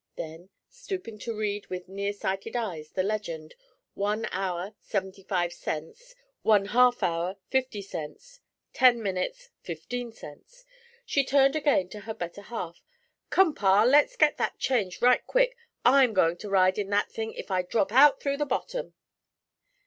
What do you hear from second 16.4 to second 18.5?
ride in that thing if I drop out through the